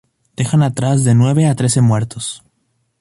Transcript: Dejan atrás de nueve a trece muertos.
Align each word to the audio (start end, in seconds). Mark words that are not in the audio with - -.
Dejan 0.35 0.63
atrás 0.63 1.03
de 1.03 1.13
nueve 1.13 1.45
a 1.45 1.53
trece 1.55 1.79
muertos. 1.79 2.43